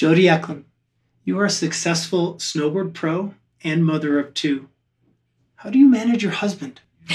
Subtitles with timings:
[0.00, 0.64] Jodie Eklund,
[1.24, 4.70] you are a successful snowboard pro and mother of two.
[5.56, 6.80] How do you manage your husband?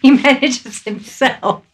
[0.00, 1.66] he manages himself.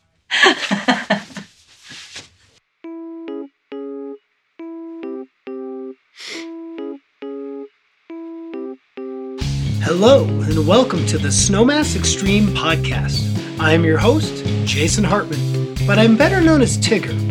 [9.84, 13.60] Hello, and welcome to the Snowmass Extreme Podcast.
[13.60, 17.27] I am your host, Jason Hartman, but I'm better known as Tigger.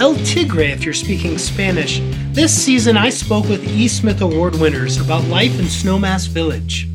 [0.00, 2.00] El Tigre, if you're speaking Spanish.
[2.30, 3.88] This season, I spoke with E.
[3.88, 6.88] Smith Award winners about life in Snowmass Village.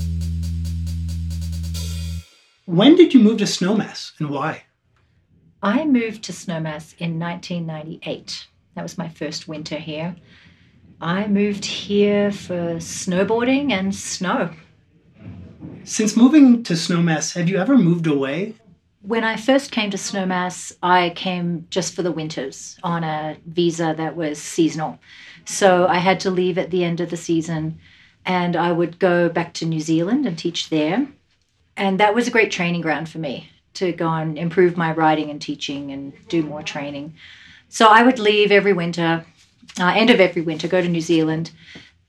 [2.63, 4.63] When did you move to Snowmass and why?
[5.61, 8.47] I moved to Snowmass in 1998.
[8.75, 10.15] That was my first winter here.
[11.01, 14.51] I moved here for snowboarding and snow.
[15.83, 18.55] Since moving to Snowmass, have you ever moved away?
[19.03, 23.93] When I first came to Snowmass, I came just for the winters on a visa
[23.97, 24.97] that was seasonal.
[25.43, 27.79] So I had to leave at the end of the season
[28.25, 31.05] and I would go back to New Zealand and teach there.
[31.75, 35.29] And that was a great training ground for me to go and improve my writing
[35.29, 37.15] and teaching and do more training.
[37.67, 39.25] So I would leave every winter,
[39.81, 41.51] uh, end of every winter, go to New Zealand.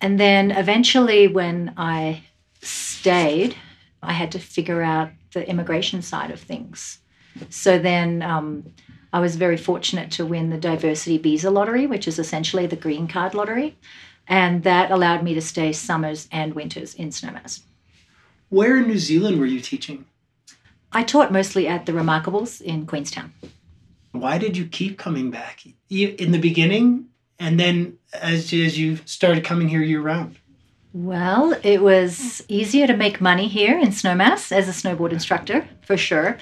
[0.01, 2.23] And then eventually, when I
[2.63, 3.57] stayed,
[4.01, 7.01] I had to figure out the immigration side of things.
[7.51, 8.65] So then um,
[9.13, 13.07] I was very fortunate to win the diversity visa lottery, which is essentially the green
[13.07, 13.77] card lottery.
[14.27, 17.61] And that allowed me to stay summers and winters in Snowmass.
[18.49, 20.07] Where in New Zealand were you teaching?
[20.93, 23.33] I taught mostly at the Remarkables in Queenstown.
[24.13, 29.45] Why did you keep coming back in the beginning and then as, as you started
[29.45, 30.37] coming here year round?
[30.95, 35.97] Well, it was easier to make money here in Snowmass as a snowboard instructor, for
[35.97, 36.39] sure.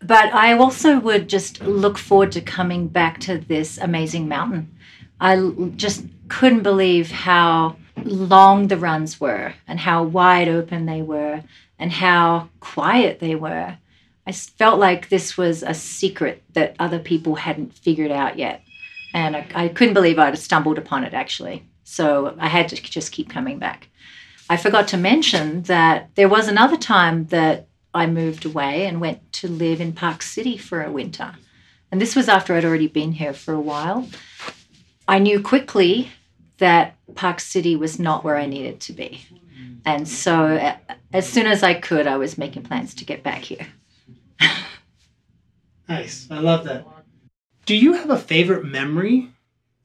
[0.00, 4.76] But I also would just look forward to coming back to this amazing mountain.
[5.18, 11.42] I just couldn't believe how long the runs were and how wide open they were
[11.78, 13.78] and how quiet they were.
[14.26, 18.60] I felt like this was a secret that other people hadn't figured out yet.
[19.14, 21.64] And I, I couldn't believe I'd stumbled upon it actually.
[21.88, 23.88] So I had to just keep coming back.
[24.50, 29.32] I forgot to mention that there was another time that I moved away and went
[29.32, 31.32] to live in Park City for a winter.
[31.90, 34.06] And this was after I'd already been here for a while.
[35.08, 36.10] I knew quickly
[36.58, 39.24] that Park City was not where I needed to be.
[39.86, 40.74] And so
[41.14, 43.66] as soon as I could, I was making plans to get back here.
[45.88, 46.28] nice.
[46.30, 46.86] I love that.
[47.64, 49.30] Do you have a favorite memory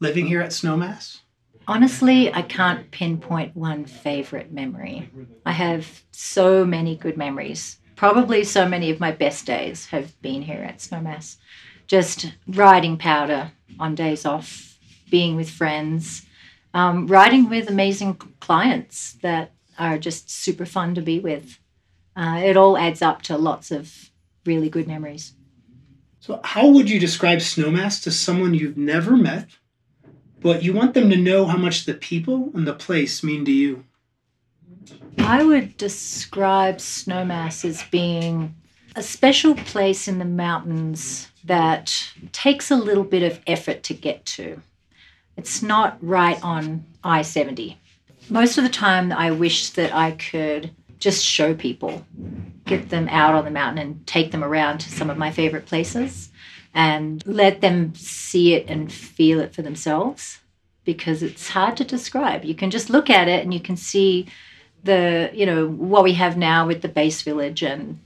[0.02, 1.22] living here at Snowmass?
[1.68, 5.09] Honestly, I can't pinpoint one favorite memory.
[5.46, 7.78] I have so many good memories.
[7.96, 11.38] Probably so many of my best days have been here at Snowmass.
[11.88, 14.78] Just riding powder on days off,
[15.09, 16.25] being with friends,
[16.73, 21.59] um, riding with amazing clients that are just super fun to be with.
[22.16, 24.12] Uh, it all adds up to lots of
[24.46, 25.34] really good memories.
[26.19, 29.47] So, how would you describe Snowmass to someone you've never met
[30.43, 33.51] but you want them to know how much the people and the place mean to
[33.51, 33.85] you.
[35.17, 38.53] I would describe Snowmass as being
[38.95, 44.25] a special place in the mountains that takes a little bit of effort to get
[44.25, 44.61] to.
[45.37, 47.79] It's not right on I 70.
[48.29, 52.05] Most of the time, I wish that I could just show people,
[52.65, 55.65] get them out on the mountain and take them around to some of my favorite
[55.65, 56.29] places
[56.73, 60.39] and let them see it and feel it for themselves
[60.84, 62.44] because it's hard to describe.
[62.44, 64.28] You can just look at it and you can see
[64.84, 68.00] the, you know, what we have now with the base village and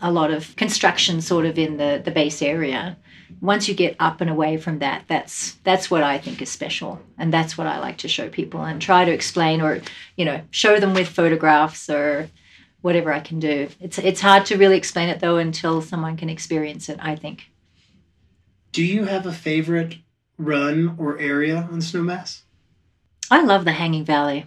[0.00, 2.96] a lot of construction sort of in the, the base area.
[3.40, 7.00] Once you get up and away from that, that's that's what I think is special.
[7.18, 9.80] And that's what I like to show people and try to explain or,
[10.16, 12.30] you know, show them with photographs or
[12.80, 13.68] whatever I can do.
[13.80, 17.50] It's it's hard to really explain it though until someone can experience it, I think.
[18.74, 19.98] Do you have a favorite
[20.36, 22.40] run or area on Snowmass?
[23.30, 24.46] I love the Hanging Valley.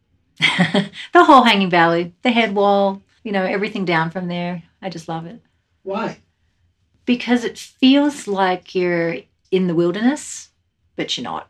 [0.40, 4.64] the whole Hanging Valley, the head wall, you know, everything down from there.
[4.82, 5.40] I just love it.
[5.84, 6.18] Why?
[7.04, 9.18] Because it feels like you're
[9.52, 10.50] in the wilderness,
[10.96, 11.48] but you're not.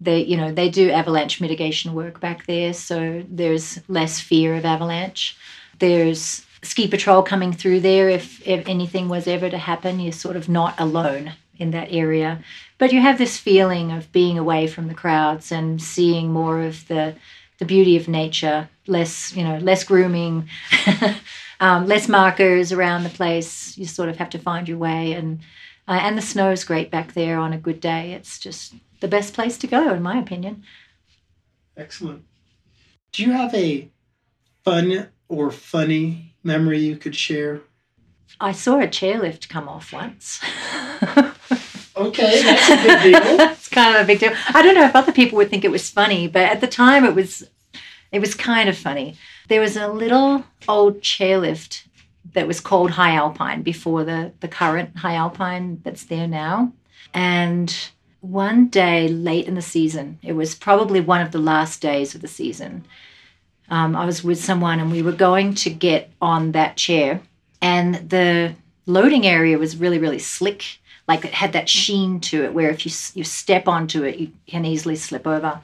[0.00, 4.64] They, you know, they do avalanche mitigation work back there, so there's less fear of
[4.64, 5.36] avalanche.
[5.78, 10.00] There's ski patrol coming through there if, if anything was ever to happen.
[10.00, 12.42] You're sort of not alone in that area.
[12.78, 16.86] But you have this feeling of being away from the crowds and seeing more of
[16.88, 17.14] the
[17.58, 20.48] the beauty of nature, less you know, less grooming,
[21.60, 23.76] um, less markers around the place.
[23.76, 25.40] You sort of have to find your way, and
[25.88, 28.12] Uh, and the snow is great back there on a good day.
[28.12, 30.62] It's just the best place to go, in my opinion.
[31.78, 32.24] Excellent.
[33.12, 33.88] Do you have a
[34.64, 37.60] fun or funny memory you could share?
[38.40, 40.40] I saw a chairlift come off once.
[41.96, 43.40] okay, that's a big deal.
[43.50, 44.32] it's kind of a big deal.
[44.48, 47.04] I don't know if other people would think it was funny, but at the time
[47.04, 47.48] it was
[48.12, 49.16] it was kind of funny.
[49.48, 51.82] There was a little old chairlift
[52.34, 56.72] that was called High Alpine before the, the current High Alpine that's there now.
[57.14, 57.74] And
[58.20, 62.20] one day late in the season, it was probably one of the last days of
[62.20, 62.84] the season,
[63.70, 67.20] um, I was with someone and we were going to get on that chair.
[67.60, 68.54] And the
[68.86, 70.78] loading area was really, really slick.
[71.06, 74.32] Like it had that sheen to it where if you, you step onto it, you
[74.46, 75.60] can easily slip over.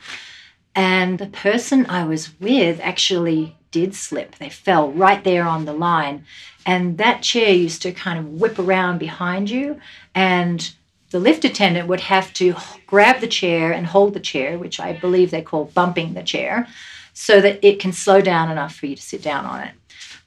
[0.74, 4.36] And the person I was with actually did slip.
[4.36, 6.24] They fell right there on the line.
[6.66, 9.80] And that chair used to kind of whip around behind you.
[10.14, 10.72] And
[11.10, 12.54] the lift attendant would have to
[12.86, 16.66] grab the chair and hold the chair, which I believe they call bumping the chair,
[17.14, 19.72] so that it can slow down enough for you to sit down on it.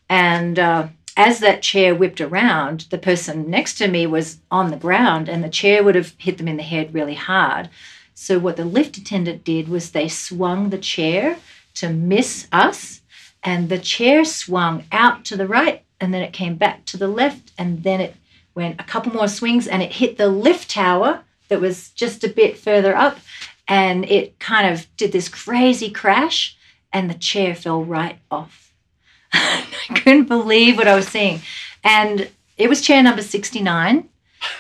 [0.10, 0.88] And uh,
[1.18, 5.44] as that chair whipped around, the person next to me was on the ground, and
[5.44, 7.70] the chair would have hit them in the head really hard.
[8.14, 11.38] So, what the lift attendant did was they swung the chair
[11.76, 13.02] to miss us,
[13.44, 17.08] and the chair swung out to the right, and then it came back to the
[17.08, 18.16] left, and then it
[18.56, 22.30] went a couple more swings, and it hit the lift tower that was just a
[22.30, 23.20] bit further up,
[23.68, 26.57] and it kind of did this crazy crash,
[26.92, 28.74] and the chair fell right off.
[29.34, 31.42] I couldn't believe what I was seeing.
[31.84, 34.10] And it was chair number 69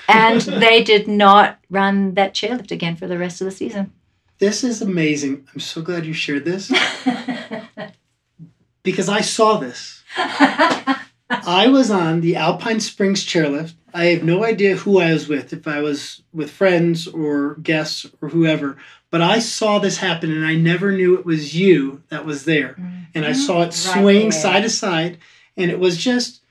[0.08, 3.92] and they did not run that chairlift again for the rest of the season.
[4.40, 5.48] This is amazing.
[5.54, 6.68] I'm so glad you shared this
[8.84, 10.04] because I saw this.
[10.16, 13.74] I was on the Alpine Springs chairlift.
[13.94, 18.06] I have no idea who I was with, if I was with friends or guests
[18.22, 18.78] or whoever,
[19.10, 22.74] but I saw this happen and I never knew it was you that was there.
[22.74, 22.98] Mm-hmm.
[23.16, 25.18] And I saw it swing right side to side,
[25.56, 26.42] and it was just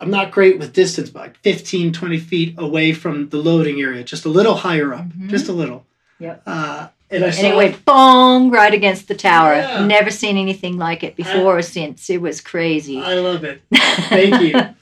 [0.00, 4.04] I'm not great with distance, but like 15, 20 feet away from the loading area,
[4.04, 5.28] just a little higher up, mm-hmm.
[5.28, 5.86] just a little.
[6.18, 6.42] Yep.
[6.46, 9.54] Uh, and, I and it went bong right against the tower.
[9.54, 9.86] Yeah.
[9.86, 12.10] Never seen anything like it before I, or since.
[12.10, 13.00] It was crazy.
[13.00, 13.62] I love it.
[13.74, 14.74] Thank you.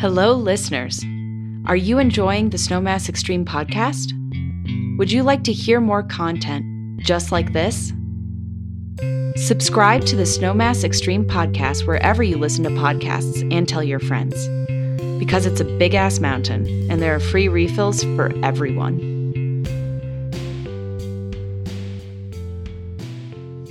[0.00, 1.04] Hello, listeners.
[1.66, 4.12] Are you enjoying the Snowmass Extreme podcast?
[4.98, 6.64] Would you like to hear more content
[7.00, 7.92] just like this?
[9.36, 14.48] Subscribe to the Snowmass Extreme podcast wherever you listen to podcasts and tell your friends.
[15.18, 18.98] Because it's a big ass mountain and there are free refills for everyone.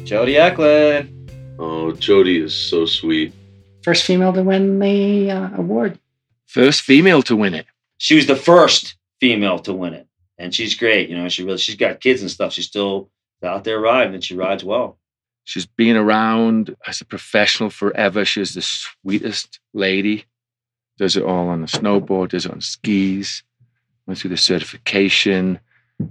[0.05, 1.31] Jodie Eklund.
[1.57, 3.33] Oh, Jodie is so sweet.
[3.81, 5.97] First female to win the uh, award.
[6.45, 7.65] First female to win it.
[7.97, 10.04] She was the first female to win it,
[10.37, 11.09] and she's great.
[11.09, 12.53] You know, she really she's got kids and stuff.
[12.53, 13.09] She's still
[13.43, 14.97] out there riding, and she rides well.
[15.43, 18.25] She's been around as a professional forever.
[18.25, 20.25] She's the sweetest lady.
[20.97, 23.43] Does it all on the snowboard, does it on skis,
[24.07, 25.59] went through the certification.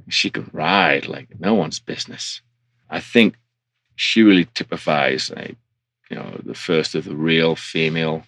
[0.09, 2.43] She can ride like no one's business.
[2.88, 3.37] I think
[3.97, 5.56] she really typifies like,
[6.11, 8.25] you know, the first of the real female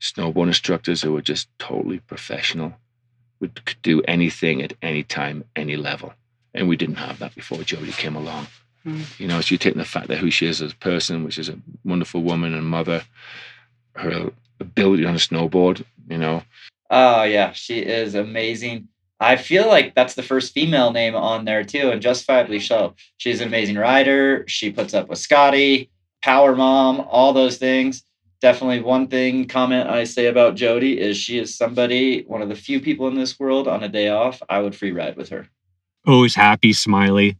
[0.00, 2.74] snowboard instructors who were just totally professional.
[3.40, 6.12] We could do anything at any time, any level.
[6.54, 8.46] And we didn't have that before Jodie came along.
[8.84, 9.20] Mm.
[9.20, 11.38] You know, so you take the fact that who she is as a person, which
[11.38, 13.02] is a wonderful woman and mother,
[13.96, 16.42] her ability on a snowboard, you know.
[16.90, 18.88] Oh yeah, she is amazing.
[19.20, 22.94] I feel like that's the first female name on there too, and justifiably so.
[23.18, 24.44] She's an amazing rider.
[24.48, 25.90] She puts up with Scotty,
[26.22, 28.02] power mom, all those things.
[28.40, 32.54] Definitely one thing comment I say about Jodie is she is somebody, one of the
[32.54, 35.46] few people in this world on a day off, I would free ride with her.
[36.06, 37.38] Always happy, smiley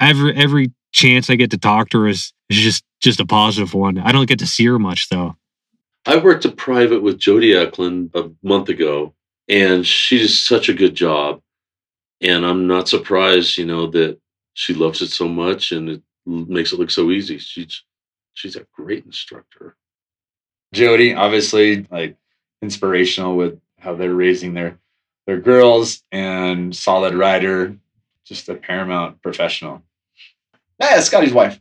[0.00, 3.74] every every chance I get to talk to her is, is just just a positive
[3.74, 3.98] one.
[3.98, 5.36] I don't get to see her much though.
[6.06, 9.14] I worked a private with Jodie Eklund a month ago,
[9.48, 11.42] and she does such a good job.
[12.22, 14.18] And I'm not surprised, you know, that
[14.54, 17.38] she loves it so much and it makes it look so easy.
[17.38, 17.84] She's
[18.32, 19.76] she's a great instructor.
[20.74, 22.16] Jodie, obviously, like
[22.62, 24.78] inspirational with how they're raising their
[25.26, 27.76] their girls and solid rider,
[28.24, 29.82] just a paramount professional.
[30.80, 31.60] Yeah, Scotty's wife.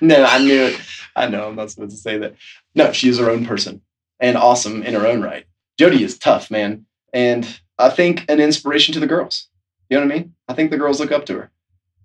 [0.00, 0.80] no, I knew it.
[1.16, 2.34] I know I'm not supposed to say that.
[2.74, 3.82] No, she is her own person
[4.20, 5.46] and awesome in her own right.
[5.78, 6.86] Jodie is tough, man.
[7.12, 9.48] And I think an inspiration to the girls.
[9.88, 10.34] You know what I mean?
[10.48, 11.50] I think the girls look up to her.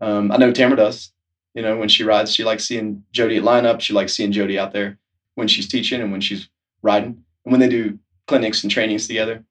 [0.02, 1.12] Um, I know Tamara does.
[1.54, 3.80] You know, when she rides, she likes seeing Jodie at lineup.
[3.82, 4.98] She likes seeing Jodie out there
[5.36, 6.50] when she's teaching and when she's
[6.82, 7.24] riding.
[7.46, 9.44] And when they do clinics and trainings together,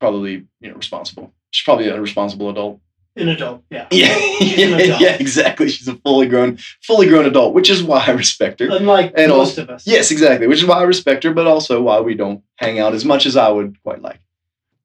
[0.00, 1.32] probably you know responsible.
[1.50, 2.80] She's probably a responsible adult.
[3.14, 3.88] An adult, yeah.
[3.92, 5.00] Yeah, yeah, adult.
[5.02, 5.68] yeah, exactly.
[5.68, 8.68] She's a fully grown, fully grown adult, which is why I respect her.
[8.70, 9.86] Unlike And most also- of us.
[9.86, 10.46] Yes, exactly.
[10.46, 13.26] Which is why I respect her, but also why we don't hang out as much
[13.26, 14.18] as I would quite like.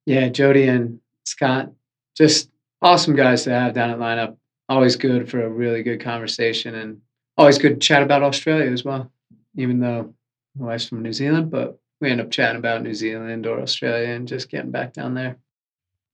[0.06, 1.72] Yeah, Jodie and Scott,
[2.18, 2.50] just
[2.82, 4.36] awesome guys to have down at lineup.
[4.70, 7.02] Always good for a really good conversation and
[7.38, 9.12] always good to chat about Australia as well.
[9.56, 10.14] Even though
[10.58, 14.10] my wife's from New Zealand, but we end up chatting about New Zealand or Australia
[14.10, 15.38] and just getting back down there.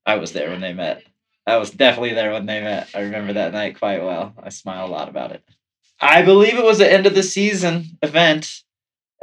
[0.06, 1.04] I was there when they met.
[1.46, 2.90] I was definitely there when they met.
[2.94, 4.34] I remember that night quite well.
[4.42, 5.44] I smile a lot about it.
[6.00, 8.64] I believe it was the end of the season event,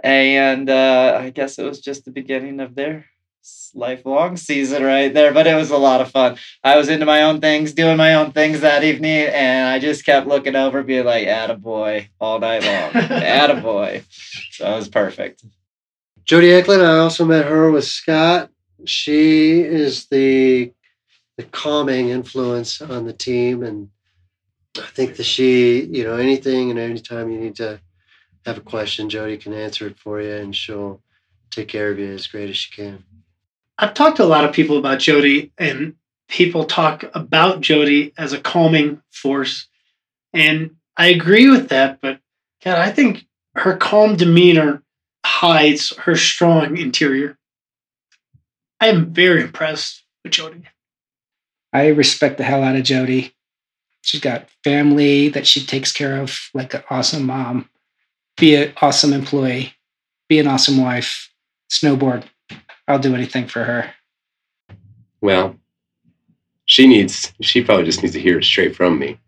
[0.02, 3.06] and uh, I guess it was just the beginning of their
[3.74, 5.32] lifelong season right there.
[5.32, 6.36] But it was a lot of fun.
[6.62, 10.04] I was into my own things, doing my own things that evening, and I just
[10.04, 12.90] kept looking over, being like, "Attaboy," all night long.
[12.92, 14.04] Attaboy.
[14.52, 15.42] So it was perfect.
[16.26, 18.50] Jodie Eklund, I also met her with Scott.
[18.84, 20.72] She is the
[21.38, 23.88] the calming influence on the team, and
[24.76, 27.80] I think that she, you know, anything and anytime you need to
[28.44, 31.00] have a question, Jodie can answer it for you, and she'll
[31.50, 33.04] take care of you as great as she can.
[33.80, 35.94] I've talked to a lot of people about Jodie, and
[36.28, 39.68] people talk about Jodie as a calming force.
[40.34, 42.20] And I agree with that, but
[42.62, 44.82] God, I think her calm demeanor
[45.24, 47.38] hides her strong interior.
[48.80, 50.66] I am very impressed with Jodie.
[51.72, 53.32] I respect the hell out of Jodie.
[54.02, 57.70] She's got family that she takes care of like an awesome mom.
[58.36, 59.74] Be an awesome employee.
[60.28, 61.32] Be an awesome wife.
[61.70, 62.24] Snowboard.
[62.90, 63.94] I'll do anything for her.
[65.20, 65.56] Well,
[66.64, 69.20] she needs, she probably just needs to hear it straight from me.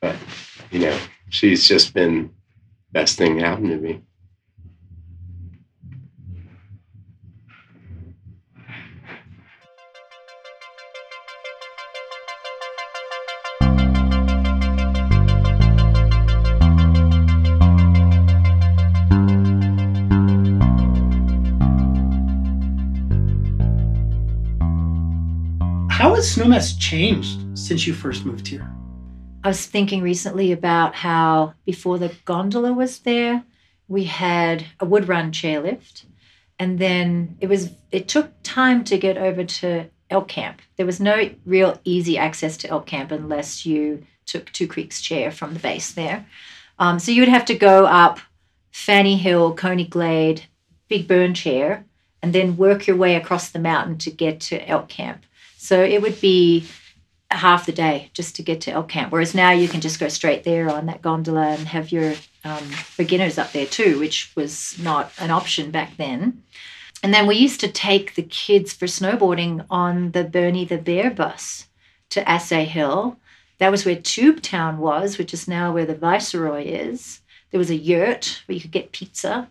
[0.00, 0.16] But,
[0.70, 0.98] you know,
[1.30, 2.34] she's just been
[2.92, 4.02] best thing happened to me.
[26.26, 28.68] Snowmass changed since you first moved here?
[29.44, 33.44] I was thinking recently about how before the gondola was there,
[33.86, 36.04] we had a wood run chairlift,
[36.58, 40.60] and then it was it took time to get over to Elk Camp.
[40.74, 45.30] There was no real easy access to Elk Camp unless you took Two Creeks chair
[45.30, 46.26] from the base there.
[46.80, 48.18] Um, so you would have to go up
[48.72, 50.46] Fanny Hill, Coney Glade,
[50.88, 51.84] Big Burn Chair,
[52.20, 55.24] and then work your way across the mountain to get to Elk Camp.
[55.66, 56.64] So it would be
[57.28, 59.10] half the day just to get to Elk Camp.
[59.10, 62.70] Whereas now you can just go straight there on that gondola and have your um,
[62.96, 66.44] beginners up there too, which was not an option back then.
[67.02, 71.10] And then we used to take the kids for snowboarding on the Bernie the Bear
[71.10, 71.66] bus
[72.10, 73.18] to Assay Hill.
[73.58, 77.22] That was where Tube Town was, which is now where the Viceroy is.
[77.50, 79.48] There was a yurt where you could get pizza.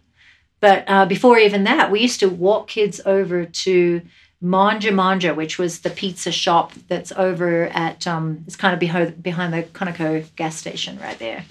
[0.61, 4.01] But uh, before even that, we used to walk kids over to
[4.45, 9.23] Manja Manja, which was the pizza shop that's over at um, it's kind of behind
[9.23, 11.43] behind the Conoco gas station right there.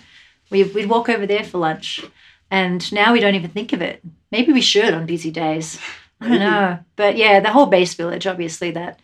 [0.49, 2.05] We we'd walk over there for lunch,
[2.53, 4.01] and now we don't even think of it.
[4.31, 5.81] Maybe we should on busy days.
[6.21, 9.01] I don't know, but yeah, the whole base village, obviously that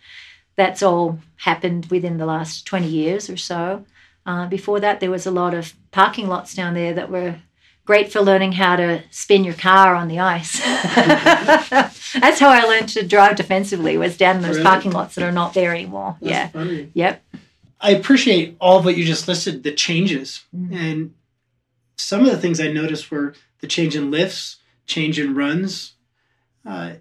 [0.55, 3.85] that's all happened within the last twenty years or so.
[4.25, 7.41] Uh, before that, there was a lot of parking lots down there that were
[7.85, 10.61] great for learning how to spin your car on the ice.
[12.19, 14.65] That's how I learned to drive defensively was down in those Really?
[14.65, 16.17] parking lots that are not there anymore.
[16.21, 16.49] That's yeah.
[16.49, 16.91] funny.
[16.95, 17.25] Yep.
[17.81, 20.45] I appreciate all of what you just listed, the changes.
[20.53, 21.15] And
[21.97, 25.95] some of the things I noticed were the change in lifts, change in runs.
[26.67, 26.95] Uh,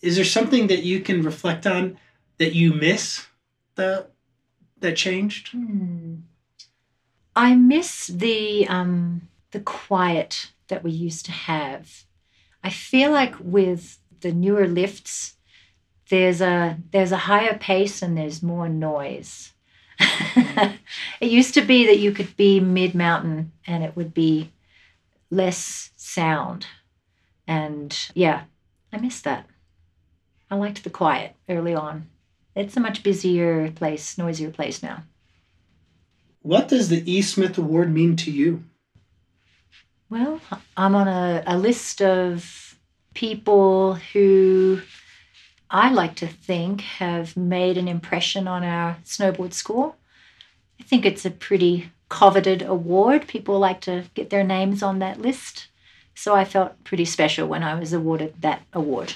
[0.00, 1.98] is there something that you can reflect on
[2.38, 3.26] that you miss
[3.74, 4.06] the,
[4.80, 5.48] that changed?
[5.48, 6.14] Hmm.
[7.34, 12.04] I miss the um, the quiet that we used to have.
[12.62, 15.34] I feel like with the newer lifts,
[16.08, 19.52] there's a there's a higher pace and there's more noise.
[21.20, 24.52] it used to be that you could be mid mountain and it would be
[25.30, 26.66] less sound,
[27.46, 28.44] and yeah,
[28.92, 29.46] I miss that.
[30.50, 32.08] I liked the quiet early on.
[32.54, 35.04] It's a much busier place, noisier place now.
[36.42, 37.22] What does the E.
[37.22, 38.64] Smith Award mean to you?
[40.10, 40.40] Well,
[40.76, 42.71] I'm on a, a list of
[43.14, 44.80] people who
[45.70, 49.96] I like to think have made an impression on our snowboard school.
[50.78, 53.26] I think it's a pretty coveted award.
[53.26, 55.68] People like to get their names on that list.
[56.14, 59.14] So I felt pretty special when I was awarded that award.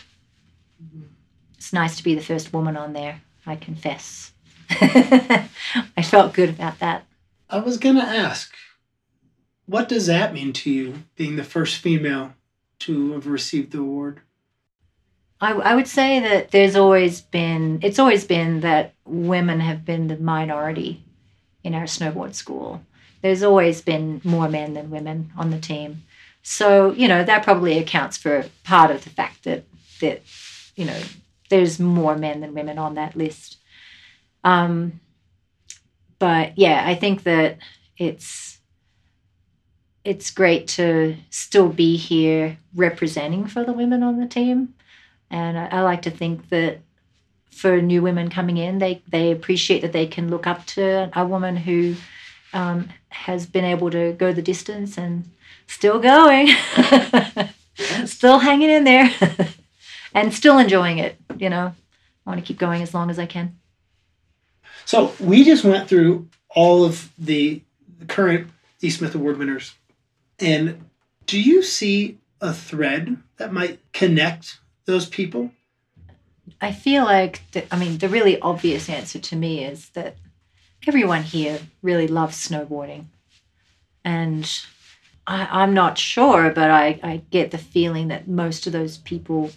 [1.56, 4.32] It's nice to be the first woman on there, I confess.
[4.70, 7.04] I felt good about that.
[7.50, 8.54] I was going to ask,
[9.66, 12.32] what does that mean to you, being the first female
[12.80, 14.20] to have received the award?
[15.40, 20.08] I, I would say that there's always been, it's always been that women have been
[20.08, 21.04] the minority
[21.62, 22.82] in our snowboard school.
[23.22, 26.04] There's always been more men than women on the team.
[26.42, 29.64] So, you know, that probably accounts for part of the fact that,
[30.00, 30.22] that
[30.76, 31.00] you know,
[31.50, 33.58] there's more men than women on that list.
[34.44, 35.00] Um,
[36.18, 37.58] but yeah, I think that
[37.98, 38.55] it's
[40.06, 44.74] it's great to still be here representing for the women on the team,
[45.30, 46.78] and I, I like to think that
[47.50, 51.26] for new women coming in, they they appreciate that they can look up to a
[51.26, 51.96] woman who
[52.52, 55.24] um, has been able to go the distance and
[55.66, 56.48] still going,
[58.04, 59.10] still hanging in there,
[60.14, 61.16] and still enjoying it.
[61.36, 61.74] You know,
[62.26, 63.58] I want to keep going as long as I can.
[64.84, 67.60] So we just went through all of the
[68.06, 68.48] current
[68.80, 68.90] E.
[68.90, 69.74] Smith Award winners,
[70.38, 70.84] and
[71.26, 75.50] do you see a thread that might connect those people?
[76.60, 80.16] I feel like, the, I mean, the really obvious answer to me is that
[80.86, 83.06] everyone here really loves snowboarding.
[84.04, 84.48] And
[85.26, 89.50] I, am not sure, but I, I get the feeling that most of those people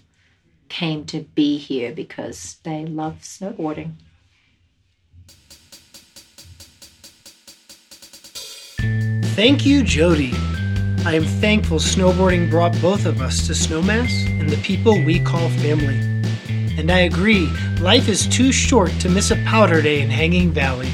[0.67, 3.93] came to be here because they love snowboarding.
[9.35, 10.58] Thank you, Jodie.
[11.09, 15.49] I am thankful snowboarding brought both of us to Snowmass and the people we call
[15.49, 15.97] family.
[16.77, 17.47] And I agree,
[17.81, 20.87] life is too short to miss a powder day in Hanging Valley.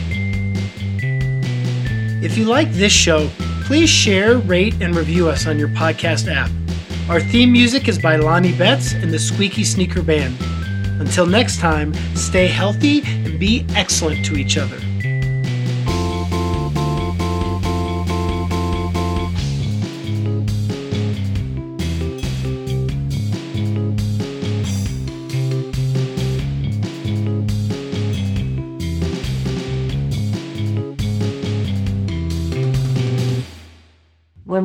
[2.24, 3.30] If you like this show,
[3.66, 6.50] please share, rate, and review us on your podcast app.
[7.10, 10.38] Our theme music is by Lonnie Betts and the Squeaky Sneaker Band.
[11.02, 14.80] Until next time, stay healthy and be excellent to each other.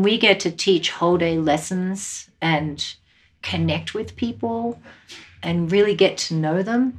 [0.00, 2.94] When we get to teach whole day lessons and
[3.42, 4.80] connect with people
[5.42, 6.98] and really get to know them,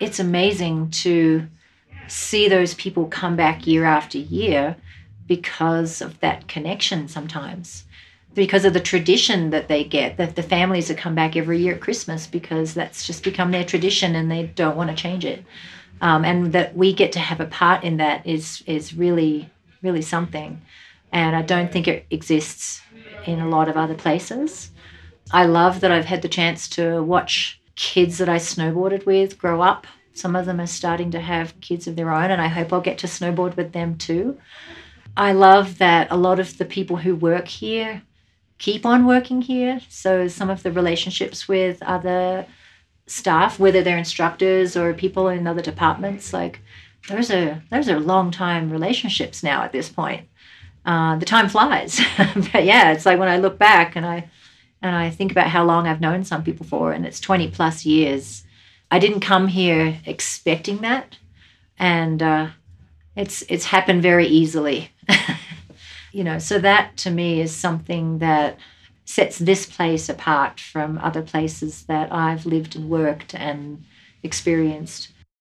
[0.00, 1.46] it's amazing to
[2.06, 4.74] see those people come back year after year
[5.26, 7.84] because of that connection sometimes
[8.32, 11.74] because of the tradition that they get that the families that come back every year
[11.74, 15.44] at christmas because that's just become their tradition and they don't want to change it.
[16.00, 19.50] Um, and that we get to have a part in that is is really
[19.82, 20.62] really something
[21.12, 22.82] and I don't think it exists
[23.26, 24.70] in a lot of other places.
[25.30, 29.60] I love that I've had the chance to watch kids that I snowboarded with grow
[29.60, 29.86] up.
[30.14, 32.80] Some of them are starting to have kids of their own, and I hope I'll
[32.80, 34.38] get to snowboard with them too.
[35.16, 38.02] I love that a lot of the people who work here
[38.58, 39.80] keep on working here.
[39.88, 42.46] So some of the relationships with other
[43.06, 46.60] staff, whether they're instructors or people in other departments, like
[47.08, 50.28] those are those are long time relationships now at this point
[50.88, 52.00] uh, the time flies.
[52.16, 54.30] but yeah, it's like when I look back and I
[54.80, 57.84] and I think about how long I've known some people for, and it's 20 plus
[57.84, 58.44] years.
[58.90, 61.18] I didn't come here expecting that,
[61.78, 62.48] and uh,
[63.14, 64.90] it's it's happened very easily.
[66.12, 68.58] you know, so that to me is something that
[69.04, 73.84] sets this place apart from other places that I've lived and worked and
[74.22, 75.08] experienced.